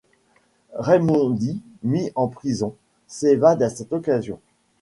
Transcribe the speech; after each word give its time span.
Raimondi, 0.73 1.61
mis 1.83 2.11
en 2.15 2.27
prison, 2.27 2.73
s'évade 3.05 3.61
à 3.61 3.69
cette 3.69 3.93
occasion. 3.93 4.39